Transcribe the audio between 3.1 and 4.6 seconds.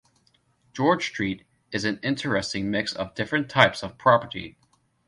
different types of property.